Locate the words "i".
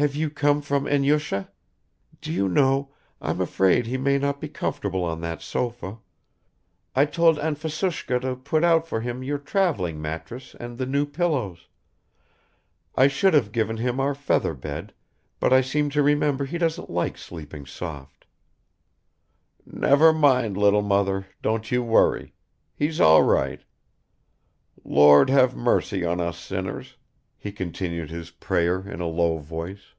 6.96-7.04, 12.94-13.08, 15.52-15.60